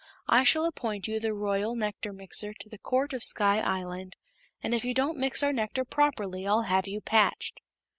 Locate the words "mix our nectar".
5.19-5.85